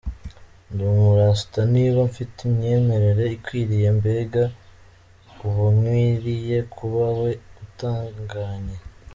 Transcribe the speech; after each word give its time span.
Ndi 0.71 0.83
umu 0.91 1.09
rasta 1.19 1.59
niba 1.73 1.99
mfite 2.09 2.37
imyemerere 2.49 3.23
ikwiriye, 3.35 3.87
mbega 3.99 4.43
uwo 5.45 5.65
nkwiriye 5.75 6.57
kuba 6.75 7.05
we 7.19 7.31
utunganye”. 7.63 8.77